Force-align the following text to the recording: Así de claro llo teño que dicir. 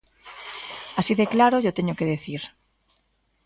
Así 0.99 1.13
de 1.19 1.27
claro 1.33 1.57
llo 1.59 1.75
teño 1.77 1.93
que 1.97 2.09
dicir. 2.13 2.41